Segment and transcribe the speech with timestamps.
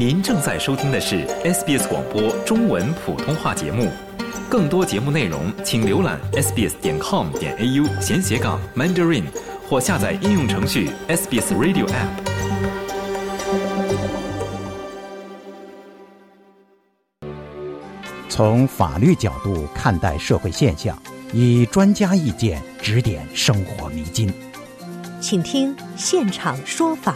[0.00, 3.92] 您正在收听的是 SBS 广播中文普通话节目，
[4.48, 9.24] 更多节目内容请浏览 sbs 点 com 点 au 闲斜杠 mandarin
[9.68, 12.08] 或下载应用程序 SBS Radio App。
[18.30, 20.96] 从法律角度看待社会现象，
[21.34, 24.32] 以专家意见指点生活迷津。
[25.20, 27.14] 请听现场说法。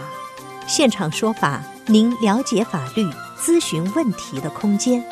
[0.67, 3.05] 现场说法，您了解法律、
[3.39, 5.05] 咨询问题的空间。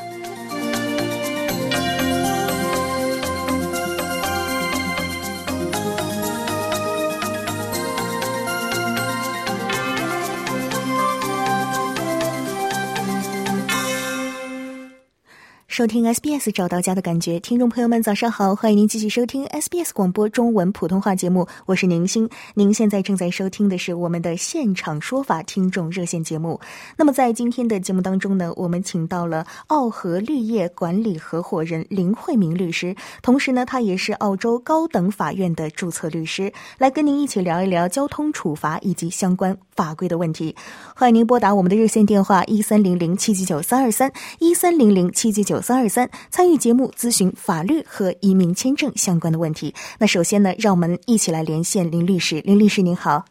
[15.72, 22.28] 收听 SBS 找到家的感觉，听众朋友们早上好，欢迎您继续收听 SBS 广播中文普通话节目，我是宁星。
[22.52, 26.60] 您现在正在收听的是我们的现场说法听众热线节目。
[26.94, 40.54] 那么在今天的节目当中呢，我们请到了澳和绿业管理合伙人林慧明律师，同时呢，他也是澳洲高等法院的注册律师，来跟您一起聊一聊交通处罚以及相关法规的问题。
[40.94, 45.61] 欢迎您拨打我们的热线电话一三零零七七九三二三一三零零七七九。
[45.62, 49.72] 三二三参与节目咨询法律和移民签证相关的问题。
[49.98, 52.40] 那首先呢，让我们一起来连线林律师。
[52.40, 53.24] 林律师您好，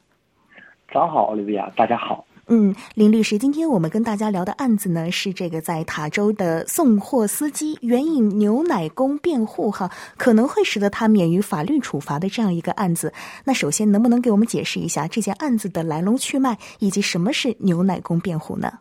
[0.94, 2.26] 早好，奥利维亚，大家好。
[2.48, 13.14] 嗯，林律师，今天我们跟大家聊的案子呢，是这个在塔州的送货司机援引牛奶工辩护，哈，可能会使得他免于法律处罚的这样一个案子。
[13.46, 18.80] 那首先，能不能给我们解释一下这件案子的来龙去脉，以及什么是牛奶工辩护呢？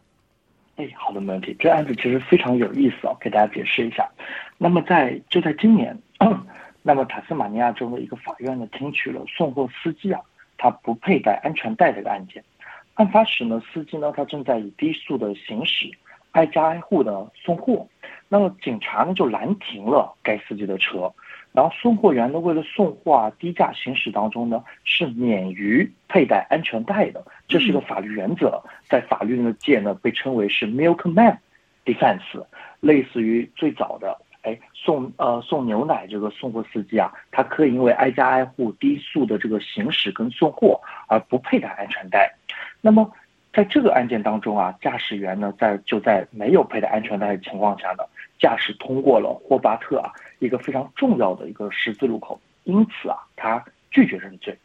[0.80, 1.54] 哎，好的，没问题。
[1.58, 4.08] 这案子其实非常有意思哦，给大家解释一下。
[4.56, 5.94] 那么在就在今年，
[6.82, 10.22] 那么塔斯马尼亚州的一个法院呢，听取了送货司机啊，
[10.56, 12.42] 他不佩戴安全带这个案件。
[12.94, 15.90] 案发时呢，司机呢他正在以低速的行驶，
[16.30, 17.86] 挨家挨户的送货。
[18.28, 21.12] 那么警察呢就拦停了该司机的车。
[21.53, 31.37] 然后送货员呢，为了送货啊，低价行驶当中呢，是免于佩戴安全带的，这是一个法律原则，在法律的界呢，被称为是 milkman
[31.84, 32.47] defense，
[32.78, 42.32] 类似于最早的哎送呃送牛奶这个送货司机啊，他可以因为挨家挨户低速的这个行驶跟送货而不佩戴安全带。
[42.81, 43.11] 那么
[43.53, 48.05] 在这个案件当中啊，驾驶员呢在就在没有佩戴安全带的情况下呢，
[48.38, 50.12] 驾驶通过了霍巴特啊。
[50.40, 54.58] 一个非常重要的一个十字路口，因此啊，他拒绝认罪。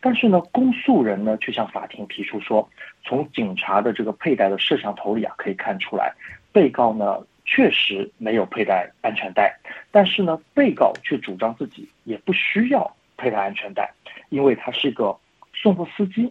[0.00, 2.68] 但是呢，公诉人呢却向法庭提出说，
[3.04, 6.12] 从警察的这个佩戴的摄像头里啊，可以看出来，
[6.52, 9.58] 被告呢确实没有佩戴安全带。
[9.90, 13.90] 但是呢，被告却主张自己也不需要佩戴安全带，
[14.28, 15.16] 因为他是一个
[15.54, 16.30] 送货司机。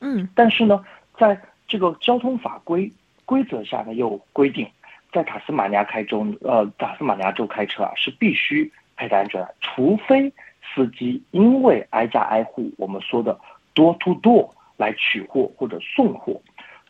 [0.00, 0.84] 嗯，但是呢，
[1.16, 2.92] 在这个交通法规
[3.24, 4.68] 规则下呢，又规定。
[5.10, 10.30] 在塔斯马尼亚开州，呃，塔斯马尼亚州开车啊是必须佩戴安全带，除非
[10.62, 13.38] 司机因为挨家挨户，我们说的
[13.74, 16.38] door to door 来取货或者送货，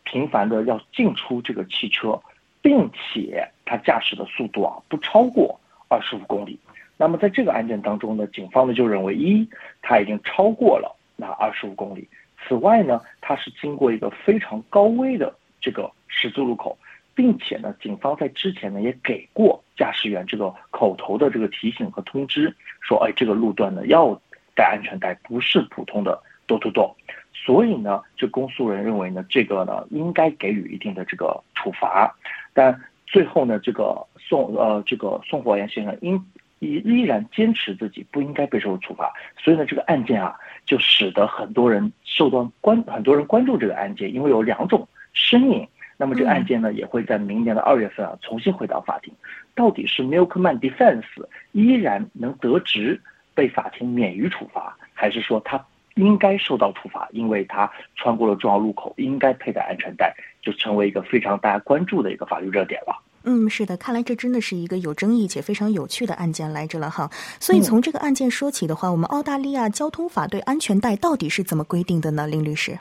[0.03, 2.19] 频繁的要进出这个汽车，
[2.61, 5.57] 并且他驾驶的速度啊不超过
[5.87, 6.59] 二十五公里。
[6.97, 9.47] 那么在这个案件当中呢，警方呢就认为一
[9.81, 12.05] 他已经超过了那二十五公里，
[12.45, 16.77] 此外呢，他是经过一个非常高危的这个十字路口。
[17.19, 24.17] 并且呢，警方在之前呢也给过驾驶员这个口头的这个提醒和通知，说，哎，这个路段呢要
[24.55, 26.95] 戴安全带，不是普通的 do do do。
[27.33, 32.15] 所以呢，这公诉人认为呢，这个呢应该给予一定的这个处罚。
[32.53, 32.73] 但
[33.05, 36.15] 最后呢，这个送呃这个送货员先生因
[36.59, 40.33] 依依然坚持自己不应该被受处罚，所以呢，这个案件啊
[40.65, 45.67] 就使得很多人受到关很多人关注这个案件，因为有两种声音。
[46.01, 49.13] 那么这个案件呢，也会在明年的二月份啊重新回到法庭。
[49.53, 51.03] 到底是 Milkman Defense
[51.51, 52.97] 依然能得直
[53.35, 55.61] 被法庭免于处罚，还是说他
[55.95, 62.95] 应该受到处罚，因为他穿过了重要路口，应该佩戴安全带，就成为一个非常大家关注的一个法律热点了。
[63.25, 67.11] 嗯，是的，看来这真的是一个有争议且非常有趣的案件来着了哈。
[67.41, 72.25] 所以从这个案件说起的话，我们澳大利亚交通法对安全带到底是怎么规定的呢？
[72.25, 72.79] 林律师？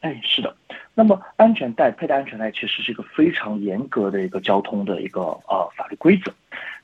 [0.00, 0.54] 哎，是的。
[0.94, 6.32] 那么，安全带佩戴安全带其实是一个非常严格的一个交通的一个呃法律规则。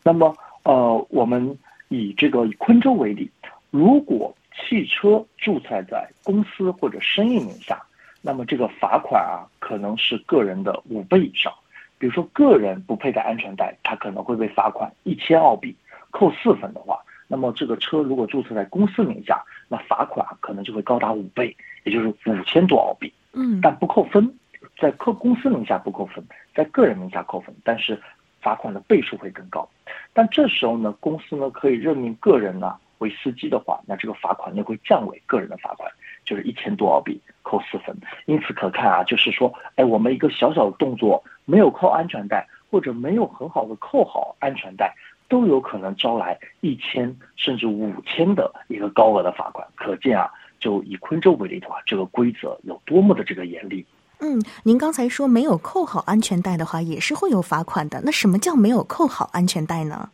[0.03, 1.59] 那么，呃，我们
[1.89, 3.31] 以这个以昆州为例，
[3.71, 7.83] 如果汽车注册在公司或者生意名下，
[8.23, 11.53] 那么这个罚款啊可能是个人的五倍以上。
[11.99, 15.75] 比如说，个人不佩戴安全带，他可能会被罚款一千澳币，
[16.11, 23.13] 扣四分的话，那么这个车如果注册在公司名下，那罚款可能就会高达五倍，也就是五千多澳币。
[23.33, 24.33] 嗯，但不扣分，
[24.79, 26.25] 在客公司名下不扣分，
[26.55, 28.01] 在个人名下扣分，但是
[28.41, 29.69] 罚款的倍数会更高。
[30.13, 35.91] 但这时候呢，公司呢可以任命个人呢为司机的话，那这个罚款就会降为个人的罚款，
[36.25, 37.97] 就是一千多澳币扣四分。
[38.27, 44.95] 因此可看啊，就是说，哎，我们一个小小的动作没有扣安全带，或者没有很好的扣好安全带。
[45.29, 50.31] 都有可能招来一千甚至五千的一个高额的罚款，可见啊，
[50.61, 53.85] 就以昆州为例的话，这个规则有多么的这个严厉。
[54.21, 58.01] 嗯，您刚才说没有扣好安全带的话，也是会有罚款的。
[58.05, 60.09] 那什么叫没有扣好安全带呢？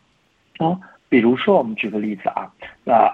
[0.58, 0.78] 啊，
[1.08, 2.50] 比如说我们举个例子啊，
[2.84, 3.12] 那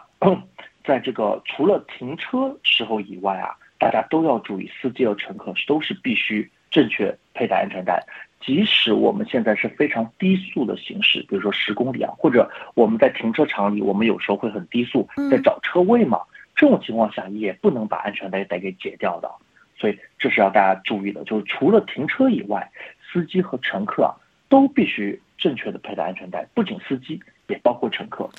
[0.84, 8.02] 在这个除了停车时候以外啊，大家都要注意，司机和乘客都是必须正确佩戴安全带。
[8.46, 16.20] 即使我们现在是非常低速的行驶，比如说十公里啊，或者我们在停车场里，我们有时候会很低速在找车位嘛，
[16.54, 19.28] 这种情况下也不能把安全带带给解掉的，
[19.76, 21.24] 所以这是要大家注意的。
[21.24, 22.70] 就是除了停车以外，
[23.12, 24.14] 司机和乘客啊
[24.48, 28.30] 都必须正确的佩戴安全带，不仅司机，也包括乘客。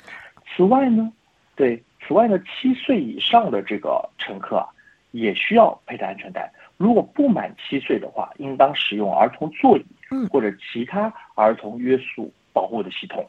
[0.56, 1.12] 此外呢，
[1.54, 4.66] 对，此外呢，七岁以上的这个乘客啊，
[5.10, 6.50] 也需要佩戴安全带。
[6.78, 13.28] 如果不满七岁的话，应当使用儿童座椅，嗯，或者其他儿童约束保护的系统。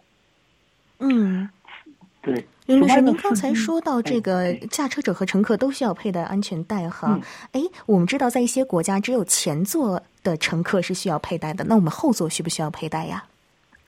[0.99, 1.49] 嗯，
[2.21, 2.45] 对。
[2.65, 7.19] 林律师，您刚才说到这个驾车者和乘客都需要佩戴安全带哈？
[7.51, 13.23] 哎，我们知道在一些国家只有前座的乘客是需要佩戴的，那我们后座需不需要佩戴呀？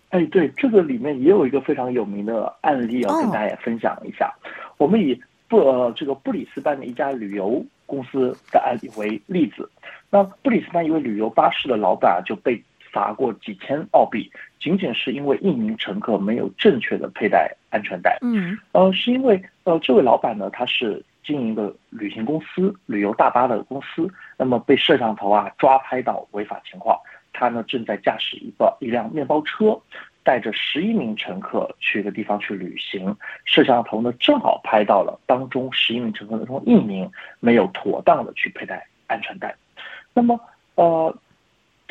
[0.09, 4.33] 哎，对，这个里面也有一个非常有名的案例要跟大家分享一下。
[4.77, 7.63] 我们以布呃这个布里斯班的一家旅游。
[7.87, 9.69] 公司的案例为例子，
[10.09, 12.55] 那布里斯班一位旅游巴士的老板就被
[12.91, 18.17] 罚过几千澳币，仅仅是因为一名乘客没有正确的佩戴安全带。
[18.21, 24.07] 嗯，呃，是因为呃，这位老板呢，他是经营的旅行公司、旅游大巴的公司，
[24.37, 26.97] 那么被摄像头啊抓拍到违法情况，
[27.33, 29.79] 他呢正在驾驶一个一辆面包车。
[30.23, 37.09] 带着十一名乘客去一个地方去旅行，摄像头呢正好拍到了当中十一名乘客当中一名
[37.39, 39.55] 没有妥当的去佩戴安全带。
[40.13, 40.39] 那么
[40.75, 41.11] 呃，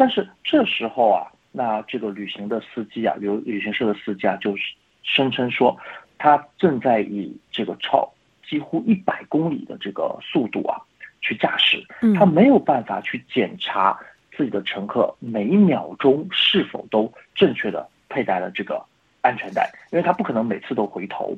[0.01, 4.63] 但是这时候啊，那这个旅行的司机啊，旅旅行社的司机啊，就是
[5.03, 5.77] 声称说
[6.17, 8.11] 他正在以这个超
[8.49, 10.81] 几乎一百公里的这个速度啊
[11.21, 11.85] 去驾驶，
[12.19, 14.01] 他没有办法去检查
[14.35, 17.87] 自己的乘客每一秒钟是否都正确的。
[18.13, 18.85] 佩戴了这个
[19.21, 21.33] 安全带，因为他不可能每次都回头。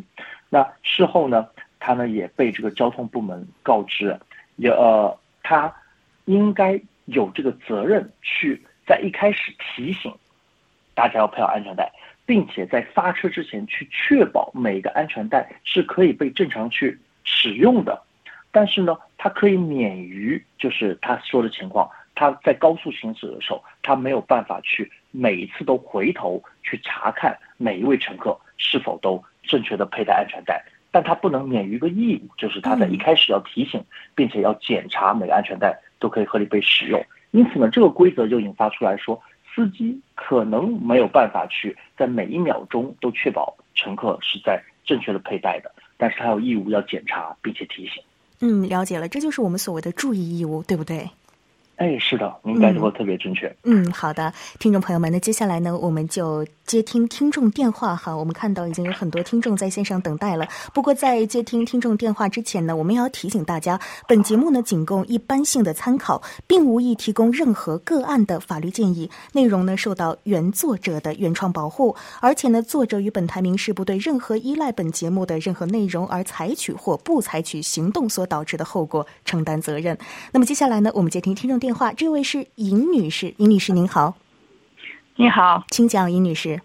[0.48, 1.46] 那事后呢，
[1.78, 4.18] 他呢也被这个交通部门告知，
[4.56, 5.70] 也呃，他
[6.24, 10.14] 应该有这个责任去在一开始提醒
[10.94, 11.90] 大家要配好安全带，
[12.26, 18.02] 并且在发车之前去确保每个安全带是可以被正常去使用的。
[18.50, 21.90] 但是呢，他可以免于就是他说的情况。
[22.14, 30.62] 他在高速行驶的时候，他没有办法去每一次都回头去查看每一位乘客是否都正确的佩戴安全带，
[30.92, 33.82] 但他不能免于一个义务，就是他在一开始要提醒，
[34.14, 37.04] 并且要检查每个安全带都可以合理被使用。
[37.32, 39.20] 因此呢，这个规则就引发出来说，
[39.54, 48.02] 司机可能没有办法去在每一秒钟都确保乘客是在正确的佩戴的，但是他有义务要检查并且提醒。
[48.40, 51.08] 嗯，了解了，这就是我们所谓的注意义务，对不对？
[51.76, 53.52] 哎，是的，您感受特别正确。
[53.64, 56.46] 嗯，好的，听众朋友们，那接下来呢，我们就。
[56.64, 60.46] 接听听众电话哈，我们看到已经有很多听众在线上等待了。
[60.72, 79.98] 不过在接听听众电话之前呢，我们要提醒大家，本节目呢仅供一般性的参考，并无意提供任何个案的法律建议，内容呢受到原作者的原创保护，而且呢作者与本台民事不对任何依赖本节目的任何内容而采取或不采取行动所导致的后果承担责任。
[80.30, 84.16] 那么接下来呢，我们接听听众电话，这位是尹女士，尹女士您好。
[85.14, 86.60] 你好，请讲，尹女士。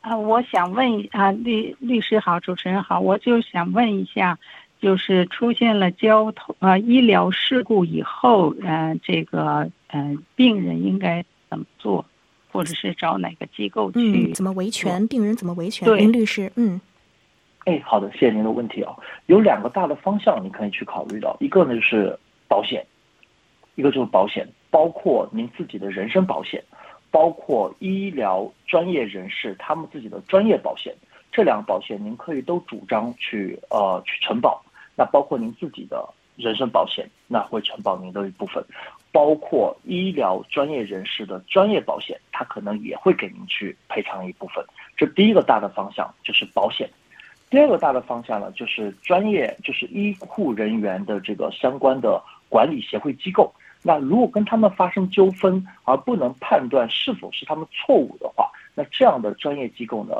[0.00, 4.38] 啊，我想问啊，律律师好，主持人好，我就想问一下，
[4.80, 12.02] 就是出现了交通啊医疗事故以后，呃，这个嗯，病人应该怎么做，
[12.50, 14.32] 或者是找哪个机构去？
[14.32, 15.06] 怎么维权？
[15.08, 15.94] 病人怎么维权？
[15.94, 16.80] 林律师，嗯。
[17.66, 18.94] 哎，好的，谢谢您的问题啊。
[19.26, 22.18] 有两个大的方向你可以去考虑到，一个呢就是
[22.48, 22.82] 保险，
[23.76, 26.60] 一个就是保险，包括您自己的人身保险。
[27.08, 30.94] 包括医疗专业人士他们自己的专业保险，
[31.32, 34.62] 这两个保险您可以都主张去呃去承保。
[34.94, 36.06] 那包括您自己的
[36.36, 38.62] 人身保险，那会承保您的一部分。
[39.12, 44.62] 包括医疗专业人士的专业保险，它可能也会给您去赔偿一部分。
[44.94, 46.90] 这第一个大的方向就是保险。
[47.48, 53.50] 第二个大的方向呢，就是专业就是医护人员的这个相关的管理协会机构。
[53.86, 60.14] 那如果跟他们发生纠纷而不能判断是否是他们错误的话，那这样的专业机构呢，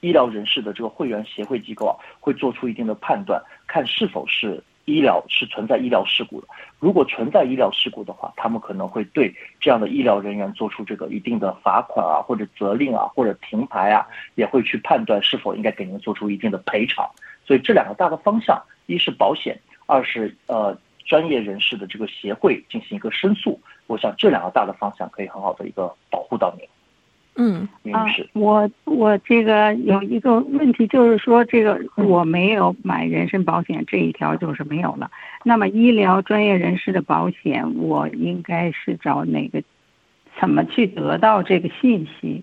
[0.00, 4.62] 医疗人士的这个会员协会机构啊，会做出一定的判断，看是否是。
[4.88, 6.48] 医疗是存在医疗事故的，
[6.80, 17.06] 如果存在医疗事故的话，他们可能会对这样的医疗人员做出这个一定的罚款啊，或者责令啊，或者停牌啊，也会去判断是否应该给您做出一定的赔偿。
[17.44, 20.74] 所以这两个大的方向，一是保险，二是呃
[21.08, 23.58] 专业人士的这个协会进行一个申诉。
[23.88, 26.68] 我想这两个大的方向可以很好的一个保护到您。
[27.40, 35.10] 嗯，啊，我我这个有一个问题，就是说这个我没有买人身保险这一条就是没有了。
[35.44, 39.62] 那么医疗专业人士的保险，我应该是找哪个？
[40.40, 42.42] 怎么去得到这个信息？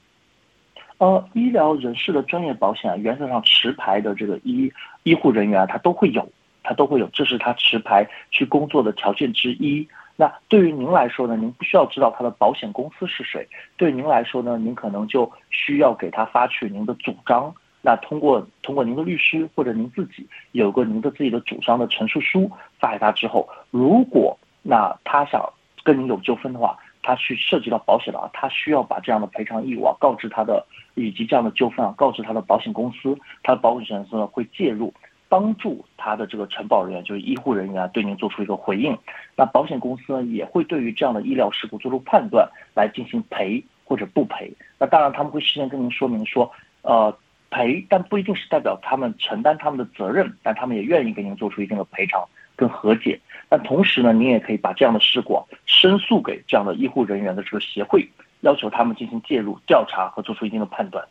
[0.98, 4.72] 呃，医疗人士的专业保险，原则上持牌的这个医
[5.04, 6.26] 医护人员他都会有，
[6.66, 9.88] 他都会有，这是他持牌去工作的条件之一。
[10.18, 11.36] 那对于您来说呢？
[11.36, 13.48] 您不需要知道他的保险公司是谁。
[13.78, 14.58] 对您来说呢？
[14.58, 17.54] 您可能就需要给他发去您的主张。
[17.82, 25.48] 那通过通过您的律师或者您自己有个您的自己的主张的陈述书发给他之后，如果那他想
[25.84, 34.94] 跟您有纠纷的话，他去涉及到保险的话，他需要把这样的赔偿义务啊告知他的以及这样的纠纷啊告知他的保险公司，他的保险公司呢会介入。
[35.28, 38.98] 帮助他的这个承保人员，就是医护人员，对您做出一个回应。
[39.36, 44.54] 那保险公司呢，也会对于这样的医疗事故做出判断，来进行赔或者不赔。
[44.80, 46.52] 那当然，他们会事先跟您说明说，
[46.84, 47.16] 呃，
[47.50, 52.24] 赔，但不一定是代表他们承担他们的责任，但他们也愿意给您做出一定的赔偿
[52.56, 53.20] 跟和解。
[53.50, 58.08] 那同时呢，您也可以把这样的事故申诉给这样的医护人员的这个协会，
[58.42, 61.04] 要求他们进行介入调查和做出一定的判断。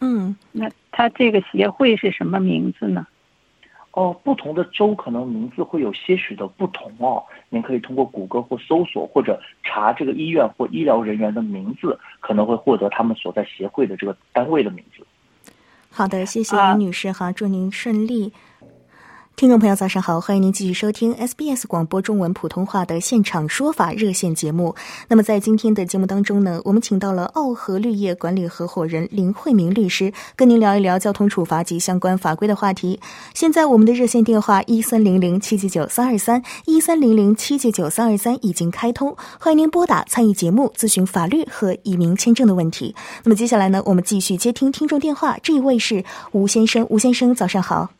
[0.00, 3.06] 嗯，那他这个协会是什么名字呢？
[3.94, 7.22] 哦，不同的州可能名字会有些许的不同哦。
[7.48, 15.06] 您可以通过谷歌或搜索，或者查这个医院或医疗人员的名字，可能会获得他们所在协会的这个单位的名字。
[15.90, 18.32] 好的，谢谢林女士哈，祝您顺利。
[19.36, 24.76] 听众朋友，早上好，欢迎您继续收听 SBS 广播中文普通话的现场说法热线节目。
[25.08, 33.00] 那么在今天的节目当中呢，我们请到了澳和绿业管理合伙人林慧明律师，跟您聊一聊交通处罚及相关法规的话题。
[33.34, 42.94] 现在我们的热线电话一三零零七七九三二三一三零零七七九三二三已经开通，欢迎您拨打参与节目咨询法律和移民签证的问题。
[43.24, 47.90] 那么接下来呢，我们继续接听听众电话，这一位是吴先生，吴先生早上好。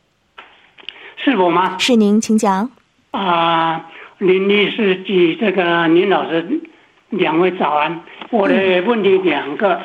[1.25, 1.79] 是我吗？
[1.79, 2.69] 是您，请讲。
[3.11, 3.87] 啊，
[4.19, 6.61] 林律师及这个林老师，
[7.09, 8.03] 两位早安。
[8.29, 9.81] 我的问题两个，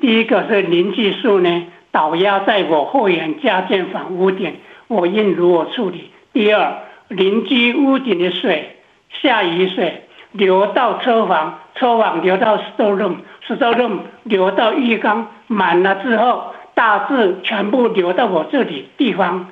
[0.00, 4.56] 第一个是邻居数呢倒压在我后院加建房屋顶，
[4.88, 6.10] 我应如何处理？
[6.32, 8.78] 第二，邻居屋顶的水，
[9.22, 19.46] 下雨水流到车房，车房流到 store room，store room 流到浴缸，满了之后，大致全部流到我这里地方。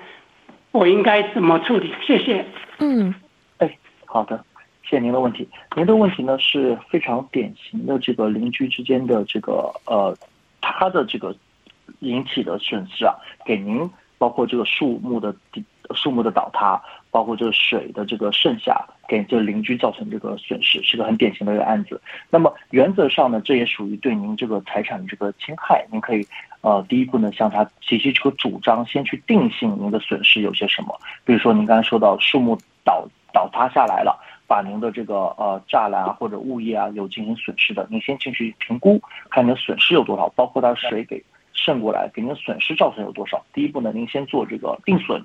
[0.71, 1.93] 我应该怎么处理？
[2.07, 2.45] 谢谢。
[2.79, 3.15] 嗯，
[3.59, 4.45] 哎，好的，
[4.83, 5.49] 谢谢您的问题。
[5.77, 10.17] 您的问题呢是非常典型的这个邻居之间的这个呃，
[10.61, 11.35] 他的这个
[12.01, 15.35] 引起的损失啊，给您包括这个树木的
[15.95, 22.01] 树木的倒塌，包括这个水的这个渗下，给这邻居造成这个损失，是个很典型的一个案子。
[22.29, 26.27] 那么原则上呢，这也属于对您这个财产这个侵害，您可以。
[26.61, 30.99] 呃，第一步呢，向他提起这个主张，先去定性您的损失有些什么。
[31.25, 39.01] 比如说，您刚才说到树木倒倒塌下来了，把您的这个呃栅栏啊或者物业啊有进行损失的，您先进去评估，
[39.31, 41.23] 看您的损失有多少，包括它水给
[41.53, 43.41] 渗过来，给您的损失造成有多少。
[43.53, 45.25] 第一步呢，您先做这个定损，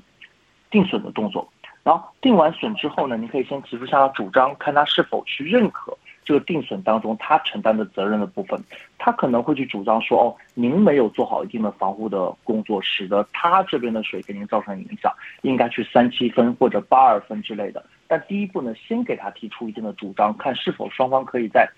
[0.70, 1.50] 定损的动作。
[1.84, 5.98] 然后定完损之后呢，您可以先提出向他主张，看他是否去认可。
[6.26, 8.62] 这个定损当中，他承担的责任的部分，
[8.98, 15.12] 他可能会去主张说，哦，您没有做好一定的防护的工作，使得他这边的水给您造成影响，
[15.42, 17.84] 应该去三七分或者八二分之类的。
[18.08, 21.70] 但第一步呢，先给他提出一定的主张，看是否双方可以在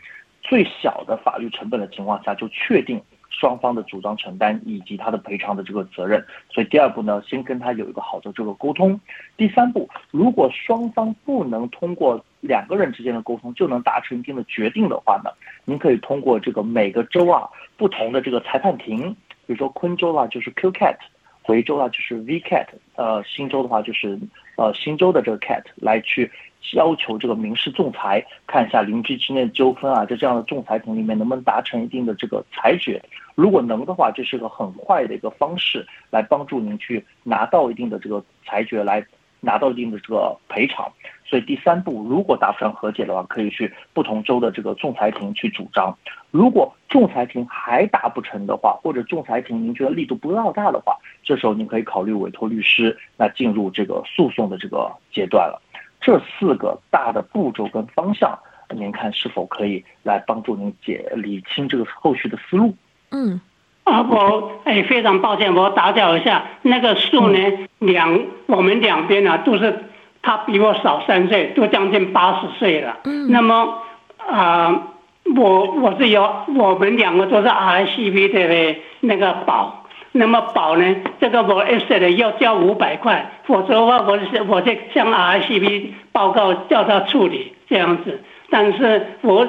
[0.41, 3.01] 最小的法律成本的情况下就确定。
[3.31, 8.97] 双方的主张承担以及他的赔偿的这个责任，所以第二步呢，先跟他有一个好的这个沟通。
[9.35, 15.31] 第三步，如果双方不能通过两个人之间的沟通就能达成一定的决定的话呢，
[15.65, 19.11] 您可以通过这个每个州啊不同的这个裁判庭，
[19.45, 20.97] 比如说昆州啊就是 QCAT，
[21.41, 24.19] 回州啊就是 VCAT，呃新州的话就是
[24.55, 26.31] 呃新州的这个 CAT 来去。
[26.73, 32.99] 要求这个民事仲裁看一下邻居之间的纠纷啊，在这样的仲裁庭里面能不能达成一定的这个裁决？
[33.35, 39.05] 如果能的话，这是个很快的一个方式，来帮助您去拿到一定的这个裁决，来
[39.45, 40.91] 拿到一定的这个赔偿。
[41.23, 45.97] 所以第三步，如果达不成和解的话，可以去不同州的这个仲裁庭去主张。
[46.31, 55.61] 如果仲裁庭还达不成的话，或者仲裁庭您觉得力度不够大的话，这时候您可以考虑委托律师，那进入这个诉讼的这个阶段了。
[55.99, 58.37] 这四个大的步骤跟方向，
[58.69, 62.75] 您看是否可以来帮助您解理清这个后续的思路？
[63.09, 63.41] 嗯，
[63.85, 66.43] 啊，我哎，非常抱歉，我打搅一下。
[66.61, 67.39] 那个树呢，
[67.79, 69.85] 两我们两边呢都是。
[70.27, 72.97] 他比我少三岁，都将近八十岁了。
[73.03, 73.77] 嗯，那么
[74.17, 74.87] 啊，
[75.35, 76.27] 我我是有，
[76.57, 88.23] 我们两个都是 RCB 的那个保，那么保呢，这个我 S 的要交五百块，否则的话，我是我就向 RCB 报告叫他处理这样子。
[88.49, 89.47] 但是我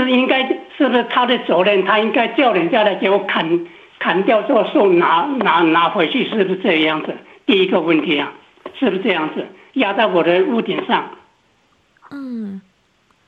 [0.00, 0.46] 是应该
[0.76, 1.84] 是不是他的责任？
[1.84, 3.66] 他应该叫人家来给我砍
[3.98, 7.16] 砍掉这个树，拿拿拿回去，是不是这样子？
[7.46, 8.32] 第一个问题啊，
[8.78, 9.46] 是不是这样子？
[9.74, 11.10] 压在我的屋顶上。
[12.10, 12.60] 嗯，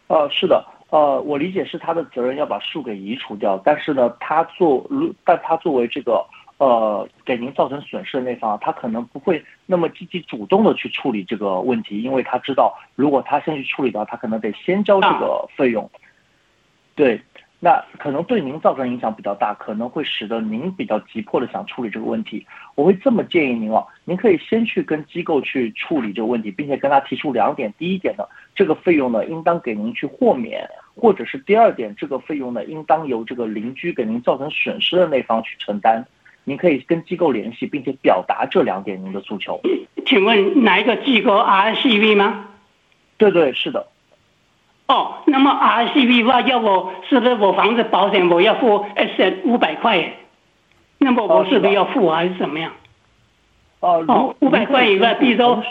[0.06, 4.88] 呃，是的，呃，我理解是他的责任要把树给移除掉，但是呢，他作，
[5.24, 6.24] 但他作为这个
[6.58, 15.90] 呃给您造成损失的那方，他可能不会那么积极主动的去处理这个问题，因为他知道，如果他先去处理的话，他可能得先交这个费用。
[16.96, 17.20] 对。
[17.58, 22.46] 那可能对您造成影响比较大，可能会使得您比较急迫的想处理这个问题。
[22.74, 28.24] 我会这么建议您哦，您可以先去跟机构去处理这个问题，并且跟他提出两点：第一点呢，
[28.54, 36.06] 这个费用呢应当给您去豁免，或者是第二点，这个费用呢应当由这个邻居给您造成损失的那方去承担。
[36.44, 39.58] 您可以跟机构联系，并且表达这两点您的诉求。
[40.04, 42.50] 请问哪一个机构？RCV 吗？
[43.16, 43.88] 对对，是的。
[44.88, 50.12] 哦，那么 RCV 话要我是不是我房子保险我要付 S 五百块？
[50.98, 52.72] 那么我是不是要付还是怎么样？
[53.80, 55.62] 哦，五百块以外，比如说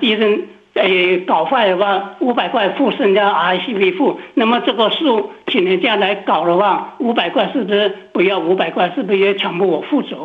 [0.00, 4.20] 地震诶搞坏的话，五百块付剩下 RCV 付。
[4.34, 8.90] 那么这个数请人家来搞的话，五百块是不是不要五百块？
[8.94, 10.16] 是不是也全部我负责？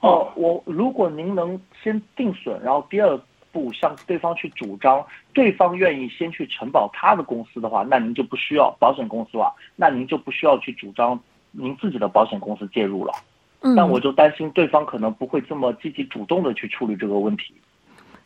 [0.00, 3.20] 哦，我如果您能先定损，然后第二。
[3.56, 11.18] 不向对方去主张，对方愿意先去承保他的公司的话，那您就不需要保险公司啊，那您就不需要去主张
[11.52, 13.14] 您自己的保险公司介入了。
[13.62, 17.54] 嗯，但我就担心对方可能不会这么积极主动的去处理这个问题。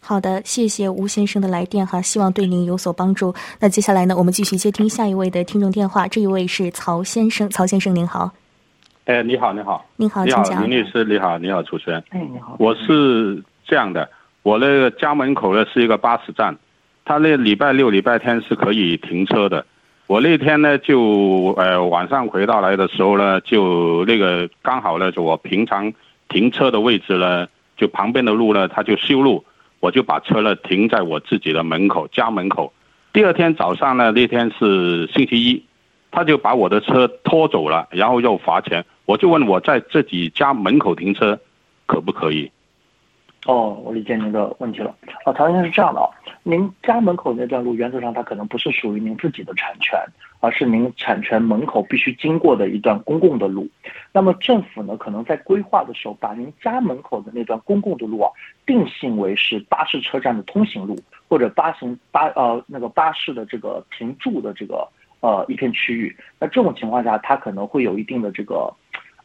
[0.00, 3.32] 好的，谢谢吴先生的来电哈，希望对您有所帮助。
[3.60, 8.32] 那接下来呢，我们继续接听下一位的听众电话，这一位是曹先生，曹先生您好。
[9.04, 12.02] 哎，你好，你好，你好，你好，林律师，你好，你好，主持人。
[12.10, 14.10] 哎，你好，我是这样的。
[14.42, 16.56] 我那个家门口呢是一个巴士站，
[17.04, 19.64] 他那礼拜六、礼拜天是可以停车的。
[20.06, 25.92] 我那天呢就呃晚上回到来的时候呢，就那个刚好呢就我平常
[26.28, 29.44] 停车的位置呢，就旁边的路呢他就修路，
[29.78, 32.72] 我就把车呢停在我自己的门口家门口。
[33.12, 35.62] 第二天早上呢那天是星期一，
[36.10, 38.84] 他就把我的车拖走了，然后又罚钱。
[39.04, 41.38] 我就问我在自己家门口停车
[41.86, 42.50] 可不可以？
[43.46, 44.94] 哦，我理解您的问题了。
[45.24, 46.06] 啊，曹先生是这样的啊，
[46.42, 49.98] 您家门口那段路原则上它可能不是属于您自己的产权，
[50.40, 53.66] 而是您产权门口必须经过的一段公共的路。
[54.12, 58.30] 那么政府呢，可能在规划的时候把您家门口的那段公共的路啊，
[58.66, 60.94] 定性为是巴士车站的通行路，
[61.26, 64.86] 或者巴行巴呃那个巴士的这个停驻的这个
[65.20, 66.14] 呃一片区域。
[66.38, 68.70] 那这种情况下，它可能会有一定的这个。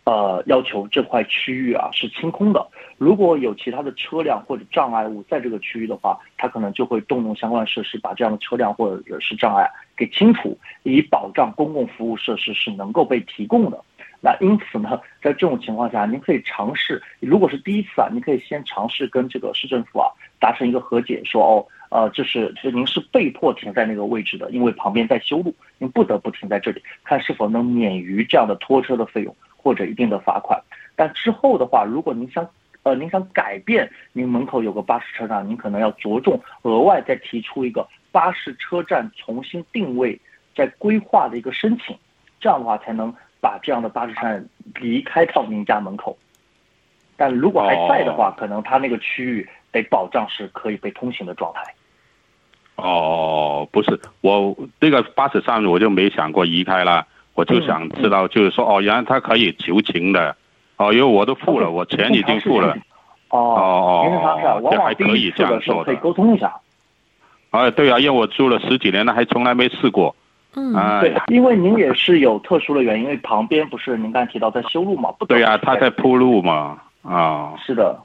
[0.08, 2.63] 呃，要求这块区域啊是清空的。
[2.97, 13.77] 如果有其他的车辆或者障碍物在这个区域的话，它可能就会动用相关设施把这样的车辆或者是障碍给清除，以保障公共服务设施是能够被提供的。
[14.21, 20.08] 那因此呢，在这种情况下，您可以尝试，如果是第一次啊，您可以先尝试跟这个市政府啊
[20.39, 21.53] 达成一个和解，说哦，
[21.89, 29.36] 呃，这是就您是被迫停在那个位置的，因为旁边在修路，您不得不停在这里，看是否能免于这样的拖车的费用。
[29.58, 30.62] 或者一定的罚款，
[30.95, 32.47] 但之后的话，如果您想，
[32.86, 40.19] 呃，您想改变您门口有个巴士车站，您可能要着重额外再提出一个巴士车站重新定位
[40.56, 41.98] 在规划的一个申请，
[42.39, 44.48] 这样的话才能把这样的巴士站
[44.80, 46.15] 离开到您家门口。
[47.17, 51.63] 但如果还在的话，可能它那个区域得保障是可以被通行的状态。
[52.76, 57.08] 哦，不是，我这个巴士站我就没想过移开了。
[57.34, 60.38] 我就想知道，就是说，哦，原来他可以求情的，
[60.78, 62.76] 哦，因为我都付了，我钱已经付了，
[63.30, 66.54] 哦哦哦，这还可以这样说的，可以沟通一下。
[67.52, 70.14] 哎，对啊，因为我住了十几年了，还从来没试过。
[70.56, 77.98] 嗯，对，因为您也是有特殊的原因，因为旁边不是您刚才提到在修路嘛，不对呀，他在铺路嘛，啊，是的。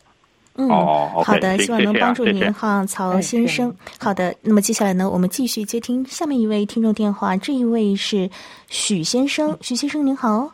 [0.56, 3.72] 嗯，哦，好的，行希望能帮助您哈，曹哎先生。
[4.00, 8.28] 好的，那么接下来呢，我们继续接听下面一位听众电话，这一位是
[8.68, 10.50] 许先生，许先生您好。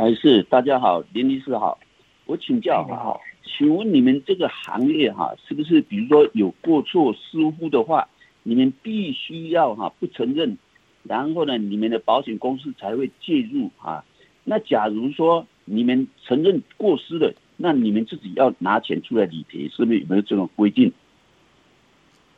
[0.00, 1.78] 哎，是大家好，林律师好，
[2.24, 8.08] 我请教哈，请问你们这个行业哈，是不是比如说有过错疏忽的话，
[8.42, 10.56] 你们必须要哈不承认，
[11.02, 14.02] 然后呢，你们的保险公司才会介入啊？
[14.42, 20.90] 那假如说你们承认过失的，那你们自己要拿钱出来理赔，是不是有没有这种规定？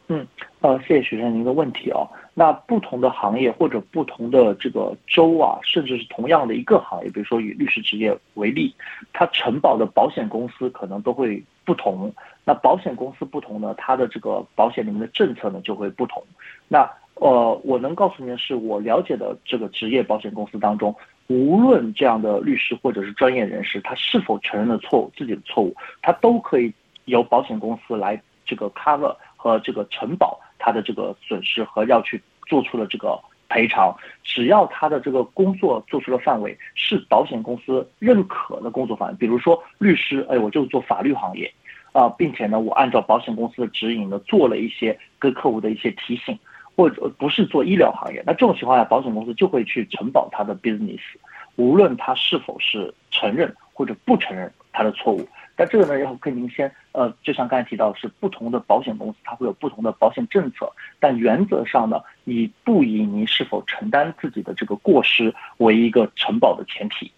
[0.08, 0.26] 嗯
[0.62, 2.10] 呃，谢谢学生您的问题哦。
[2.34, 8.74] 那不同的行业或者不同的这个州啊，甚至是同样的一个行业，比如说以律师职业为例，
[9.12, 12.12] 它承保的保险公司可能都会不同。
[12.44, 16.22] 那保险公司不同呢，它的这个保险里面的政策呢就会不同。
[16.68, 20.92] 那呃，我能告诉您的是，我了解的这个职业保险公司当中，
[21.28, 26.72] 无论这样的律师或者是专业人士，他是否承认了错误自己的错误，他都可以
[27.04, 41.52] 由保险公司来这个 cover 和这个承保他的这个损失和要去做出的这个赔偿，只要他的这个工作做出的范围是保险公司认可的工作范围，比如说律师，哎，我就做法律行业，
[41.92, 46.38] 啊、并且呢，我按照保险公司的指引呢，做了一些跟客户的一些提醒，
[46.76, 51.00] 或者不是做医疗行业，那这种情况下，保险公司就会去承保他的 business，
[51.56, 55.28] 无论他是否是承认或者不承认他的错误。
[55.54, 67.10] 但这个呢，要跟您先呃，就像刚才提到，是不同的保险公司它会有不同的保险政策，但原则上呢，以不以你是否承担自己的这个过失为一个承保的前提。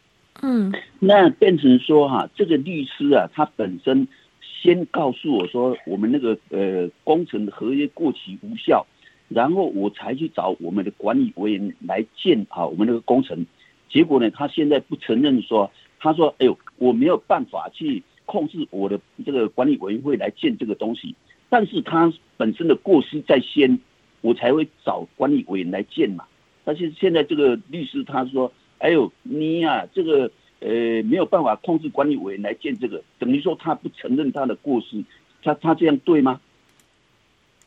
[0.43, 4.07] 嗯那变成说哈、这个律师啊，他本身
[4.41, 8.85] 先告诉我说，我们那个呃工程合约过期无效，
[9.29, 13.47] 然后我才去找我们的管理委员来建啊我们那个工程。
[13.89, 15.71] 结果呢，他现在不承认说，
[16.01, 21.15] 他说，哎呦，我没有办法去控制我的这个管理委员会来建这个东西，
[21.49, 23.79] 但是他本身的过失在先，
[24.21, 26.25] 我才会找管理委员来建嘛。
[26.65, 35.05] 但是现在这个律师他说，哎呦，你呀、这个呃没有办法控制管理委员来建这个，等于说他不承认他的过失，
[35.43, 36.41] 他他这样对吗？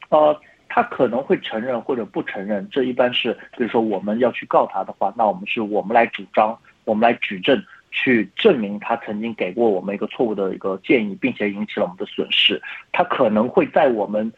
[0.10, 7.62] 呃，他可能会承认或者不承认，这一般是，比如说我们要去告他的话，那我们是我们来主张，我们来举证，
[8.04, 12.62] 去证明他曾经给过我们一个错误的一个建议，并且引起了我们的损失。
[12.92, 14.32] 他可能会在我们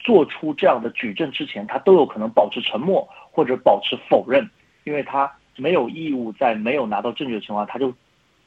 [0.00, 4.50] 做出这样的举证之前，他都有可能保持沉默或者保持否认，
[4.82, 7.94] 因为他没有义务在没有拿到证据的情况下，他就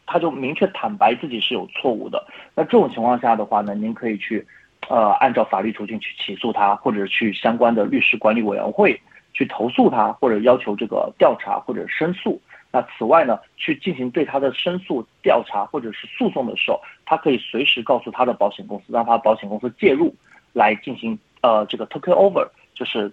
[0.05, 2.27] 他就明确坦白自己是有错误的。
[2.53, 4.45] 那这种情况下的话呢，您可以去
[4.89, 8.99] 呃按照法律途径去起诉他，或者去相关的律师管理委员会
[9.33, 12.41] 去投诉他，或者要求这个调查或者申诉。
[12.71, 20.13] 那此外呢，去进行对他的申诉、调查或者是诉讼的时候，他可以随时告诉他的保险公司，让他保险公司介入
[20.53, 23.11] 来进行呃这个 take over，就是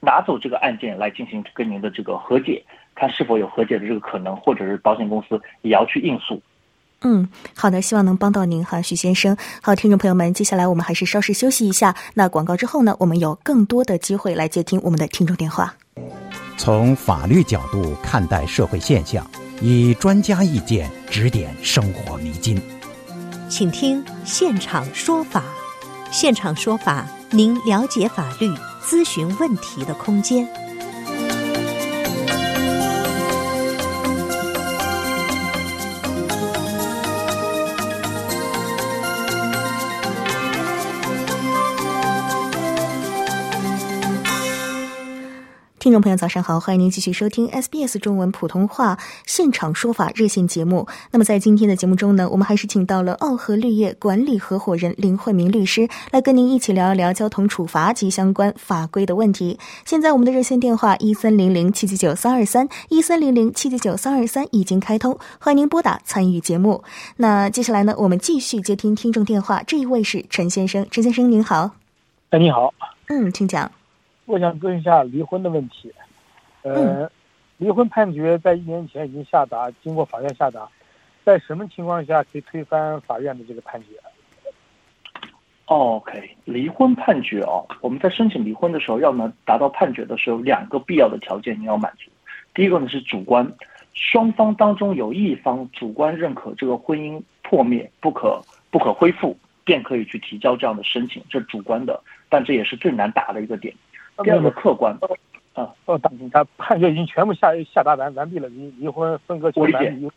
[0.00, 2.62] 拿走这个案件来进行跟您的这个和解，
[2.94, 6.40] 看是否有和解的这个可能，或者是保险公司也要去应诉。
[7.02, 9.36] 嗯，好的，希望能帮到您哈，许先生。
[9.62, 11.94] 好，听众朋友们，接下来我们还是稍事休息一下。
[12.14, 15.76] 那广告之后呢，我们有更多的机会来接听我们的听众电话。
[16.58, 19.24] 从法律角度看待社会现象，
[19.62, 22.60] 以专家意见指点生活迷津。
[23.48, 25.44] 请听现场说法。
[26.10, 30.46] 现场说法，您了解法律、咨询问题的空间。
[45.98, 50.86] 众朋友，早上好，欢迎您继续收听 SBS 中文普通话现场说法热线节目。
[51.10, 59.58] 那么在今天的节目中呢，我们还是请到了奥和绿业管理合伙人林慧明律师来跟您一起聊一聊交通处罚及相关法规的问题。
[59.84, 66.84] 现在我们的热线电话一三零零七七九三二三一三零零七七九三二三已经开通，欢迎您拨打参与节目。
[67.16, 71.72] 那接下来呢，我们继续接听听众电话，这一位是陈先生，陈先生您好，
[72.30, 72.72] 哎，你好，
[73.08, 73.68] 嗯，请讲。
[74.28, 75.90] 我想咨询一下离婚的问题。
[76.62, 77.10] 呃，
[77.56, 80.68] 离婚判决在一年前已经下达，经过法院下达，
[81.24, 83.86] 在什么情况下可以推翻法院的这个判决
[85.64, 92.10] ？OK，离婚判决哦，我们在申请离婚的时候，要么达到判决的时候，两个必要的条件你要满足。
[92.52, 93.50] 第一个呢是主观，
[93.94, 103.74] 双方当中有一方主观认可这个婚姻破灭不可不可恢复，便可以去提交这样的申请，这是主观的，但这也是最难答的一个点。
[104.22, 104.96] 第二个客观，
[105.54, 110.10] 啊，哦，大他判决已经全部下下达完完毕了，离离婚分割我理解全完毕。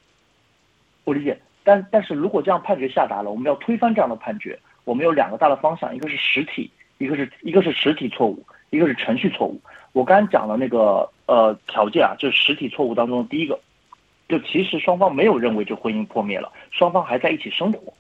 [1.04, 9.60] 我理解，但但是如果这样判决下达了，我们要推翻这样的判决，我们有两个大的方向，一个是实体，一个是一个是实体错误，一个是程序错误。
[9.94, 13.60] 我刚才讲了那个呃条件啊，就是实体错误当中的第一个，
[14.30, 17.94] 就其实双方没有认为这婚姻破灭了，双方还在一起生活，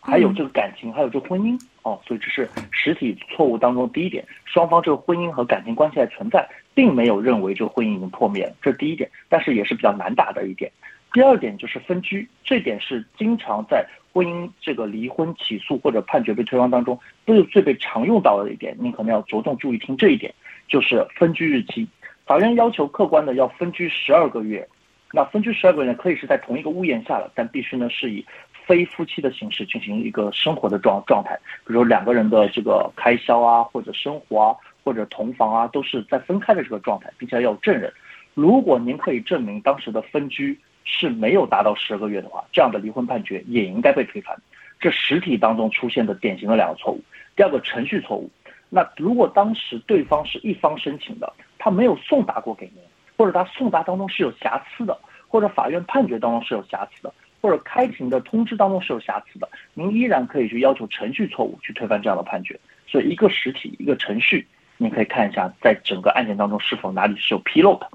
[0.00, 6.44] 还有这个感情，还有这婚姻哦，所以这是实体错误当中第一点，双方这个婚姻和感情关系还存在，
[6.74, 10.68] 并没有认为这个婚姻已经破灭，这是第一点，但是也是比较难打的一点。
[11.12, 20.34] 第二点就是分居，这点是经常在婚姻这个离婚起诉或者判决被推翻当中，都是最被常用到的一点，您可能要着重注意听这一点，
[20.66, 21.86] 就是分居日期。
[22.26, 24.66] 法院要求客观的要分居十二个月，
[25.12, 28.26] 那分居十二个月呢，可以是在同一个屋檐下了，但必须呢是以
[28.66, 37.92] 非夫妻的形式进行一个生活的状状态，比如两个人的这个开销啊，或者生活啊，或者同房啊，都是在分开的这个状态，并且要有证人。
[38.34, 44.36] 如果您可以证明当时的分居是没有达到十二个月的话，这样的离婚判决也应该被推翻。
[44.78, 47.00] 这实体当中出现的典型的两个错误。
[47.34, 48.30] 第二个程序错误，
[48.68, 52.82] 那如果当时对方是一方申请的，他没有送达过给您，
[53.16, 54.98] 或者他送达当中是有瑕疵的，
[55.28, 57.12] 或者法院判决当中是有瑕疵的，
[57.46, 62.58] 或者开庭的通知当中是有瑕疵的，您依然可以去要求程序错误去推翻这样的判决。
[62.88, 64.44] 所以一个实体一个程序，
[64.78, 67.88] 您可以看一下在整个案件当中是否哪里是有纰漏的。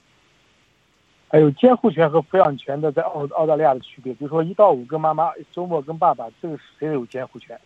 [1.27, 7.59] 还有监护权和抚养权的在澳澳大利亚的区别，比如说一到五跟妈妈，周末跟爸爸，这个谁有监护权？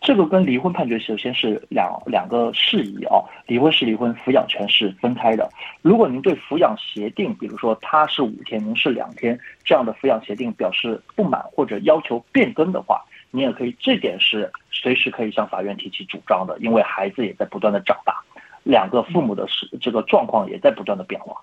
[0.00, 5.48] 这个跟离婚判决首先是两两个事宜啊，离婚是离婚，抚养权是分开的。
[5.82, 18.14] 如果您对抚养协定，比如说他是五天，您是两天这样的抚养协定表示不满或者要求变更的话，你也可以，这点是随时可以向法院提起主张的，因为孩子也在不断的长大，
[18.62, 21.36] 两个父母的是这个状况也在不断的变化。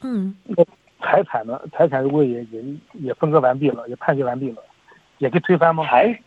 [0.00, 0.64] 嗯，那
[1.00, 1.60] 财产呢？
[1.72, 2.60] 财产如果也也
[2.94, 4.56] 也分割完毕了，也判决完毕了，
[5.18, 5.84] 也可以推翻吗？
[5.86, 6.20] 财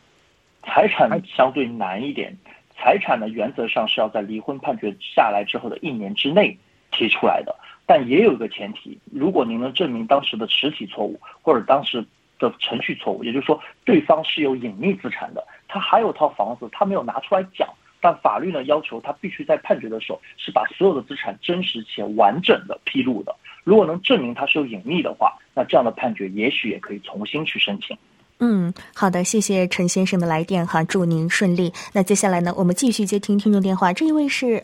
[0.66, 2.36] 财产相对难一点，
[2.76, 6.58] 财产呢原则上是要在离婚判决下来之后的一年之内
[6.92, 12.06] 提出来的，但也有一个前提，如果您能证明当时的实体错误或者当时
[12.40, 17.70] 的程序错误，也就是说对方是有隐匿资产的，他还有套房子，他没有拿出来讲。
[18.02, 23.36] 但法律呢要求他必须在判决的时候是把所有的资产真实且完整的披露的。
[23.64, 27.98] 如果能证明他是有隐匿的话，那这样的判决也许也可以重新去申请。
[28.40, 31.72] 嗯，好的，谢谢陈先生的来电哈，祝您顺利。
[31.94, 34.62] 那接下来呢，我们继续接听听众电话，这一位是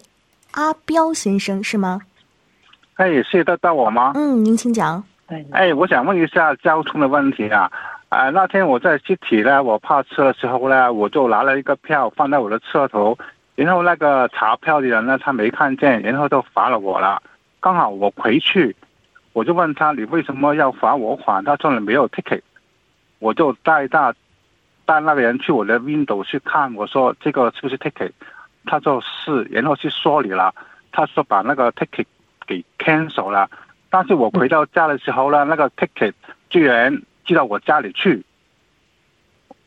[0.52, 2.02] 阿彪先生是吗？
[2.96, 4.12] 哎，是得到我吗？
[4.16, 5.04] 嗯，您请讲。
[5.52, 7.72] 哎，我想问一下交通的问题啊。
[8.10, 13.18] 啊，那天我在集体呢，我怕车的时候呢，我就拿了一个票放在我的车头，
[13.56, 17.24] 然后那个查票的人呢，他没看见，然后就罚了我了。
[17.62, 18.76] 刚好我回去，
[19.32, 21.42] 我就问他你为什么要罚我款？
[21.46, 22.42] 他说你没有 ticket，
[23.22, 24.14] 我就带大
[24.86, 28.12] 带那个人去我的 window 去看，我说这个是不是 ticket？
[28.66, 30.54] 他说是，然后去说你了，
[30.92, 32.06] 他说把那个 ticket
[32.46, 33.50] 给 cancel 了，
[33.90, 36.12] 但是我回到家的时候呢，那个 ticket
[36.50, 37.02] 居然。
[37.24, 38.26] 寄到我家里去，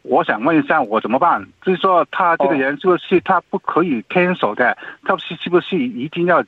[0.02, 1.46] 我想问一下，我怎么办？
[1.62, 4.76] 就是说，他这个人是不是他不可以 cancel 的？
[5.04, 6.44] 他是是不是一定要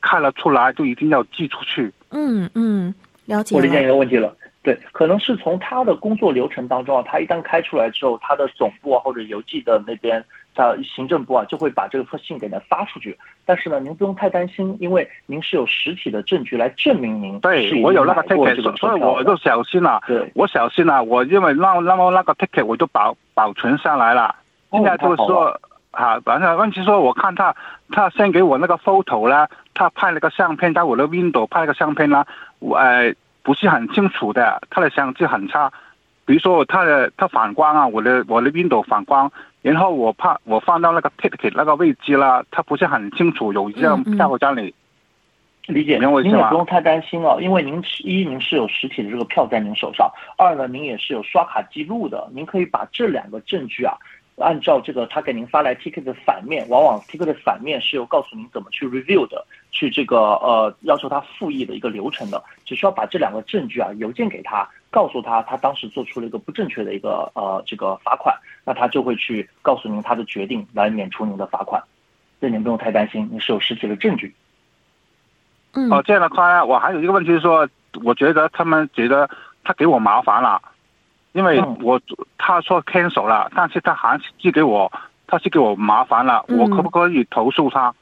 [0.00, 1.92] 看了出来就一定要寄出去？
[2.10, 3.56] 嗯嗯，了解。
[3.56, 4.34] 我理解你的问题了。
[4.66, 10.24] 对，可能是从他的工作流程当中啊，他一旦开出来之后，他的总部啊或者邮寄的那边。
[10.58, 13.14] 他行政部啊，就会把这个信给他发出去。
[13.44, 20.02] 但是呢，您不用太担心，因为您是有实体的证据来证明您对我有那个 ticket，所以我就小心了。
[20.06, 21.04] 对，我小心了。
[21.04, 24.34] 我因为那那么那个 ticket 我就保保存下来了。
[24.70, 27.54] 现在就是说，啊，反正问题说，我看他
[27.90, 32.26] 他先给我那个 photo 啦，他拍了个相片在我的 window 拍了个相片啦，
[32.60, 33.14] 我呃
[33.46, 35.72] 不是很清楚的，它的相机很差。
[36.24, 39.30] 比如说它的它反光啊，我的我的 window 反光。
[39.62, 44.74] 然后我怕我放到那个 ticket 那个位置啦，它不是很清楚有一张票在里。
[45.66, 53.94] 理解，您也不用太担心了，因为您一您是有实体的这个票在您手上，二呢您也是有刷卡记录的，您可以把这两个证据啊，
[54.36, 64.68] 按照这个他给您发来 ticket 的反面，往往 ticket 的反面是有告诉您怎么去 review 的，去这个呃要求他复议的一个流程的，只需要把这两个证据啊邮件给他。
[64.88, 71.82] 告诉他，他当时做出了一个不正确的一个呃这个罚款，那他就会去告诉您他的决定来免除您的罚款，
[72.40, 74.34] 这您不用太担心，您是有实体的证据。
[75.74, 77.68] 嗯，哦，这样的话，我还有一个问题是说，
[78.04, 79.28] 我觉得他们觉得
[79.64, 80.62] 他给我麻烦了，
[81.36, 82.00] 因为我
[82.38, 84.90] 他说 cancel 了，但是他还是寄给我，
[85.26, 87.94] 他是给我麻烦了，我可不可以投诉他？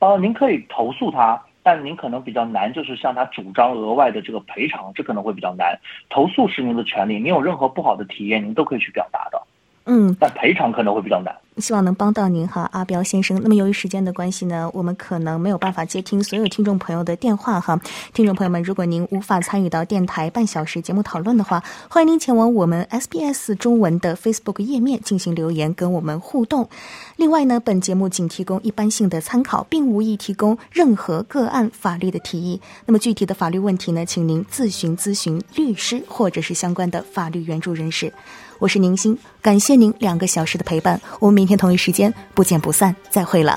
[0.00, 1.40] 哦，您可以投诉他。
[1.62, 5.76] 但您可能比较难，就是向他主张额外的这个赔偿，这可能会比较难。
[6.08, 9.42] 投诉是您的权利，您有任何不好的体验，您都可以去表达的。
[9.84, 11.34] 嗯，但赔偿可能会比较难。
[11.58, 13.40] 希望能帮到您哈，阿彪先生。
[13.42, 17.80] 那么由于时间的关系呢，我们可能没有办法接听所有听众朋友的电话哈。
[18.12, 26.68] 听众朋友们，如果您无法参与到电台半小时节目讨论的话，欢迎您前往我们 SBS 中文的 Facebook 页面进行留言跟我们互动。
[27.16, 32.60] 另外呢，本节目仅提供一般性的参考，并无意提供任何个案法律的提议。
[32.84, 38.12] 那么具体的法律问题呢，请您自询咨询律师或者是相关的法律援助人士。
[38.58, 43.56] 我是宁心，感谢您两个小时的陪伴，我们明明天同一时间不见不散，再会了。